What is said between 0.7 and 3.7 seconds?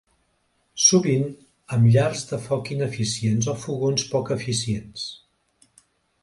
Sovint amb llars de foc ineficients o